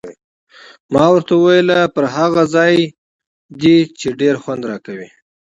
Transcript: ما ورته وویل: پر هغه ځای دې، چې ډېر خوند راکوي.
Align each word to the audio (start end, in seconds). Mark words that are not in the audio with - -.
ما 0.93 1.05
ورته 1.13 1.33
وویل: 1.37 1.69
پر 1.93 2.03
هغه 2.15 2.43
ځای 2.55 2.75
دې، 3.61 3.75
چې 3.99 4.07
ډېر 4.19 4.35
خوند 4.43 4.63
راکوي. 4.71 5.09